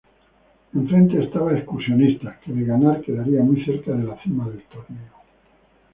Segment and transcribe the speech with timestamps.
[0.73, 5.13] Enfrente estaba Excursionistas, que de ganar, quedaría muy cerca de la cima del torneo.